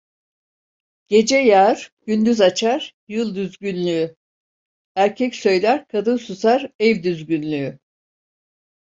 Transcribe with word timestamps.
Gece 1.07 1.37
yağar 1.37 1.91
gündüz 2.05 2.41
açar, 2.41 2.95
yıl 3.07 3.35
düzgünlüğü; 3.35 4.15
erkek 4.95 5.35
söyler 5.35 5.87
kadın 5.87 6.17
susar, 6.17 6.71
ev 6.79 7.03
düzgünlüğü. 7.03 7.79